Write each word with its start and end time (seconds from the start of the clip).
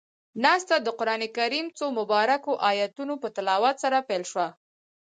ناسته 0.43 0.75
د 0.81 0.87
قرآن 0.99 1.21
کريم 1.37 1.65
څو 1.77 1.85
مبارکو 1.99 2.51
آیتونو 2.69 3.13
پۀ 3.21 3.27
تلاوت 3.35 3.75
سره 3.83 3.97
پيل 4.09 4.23
شوه. 4.31 4.47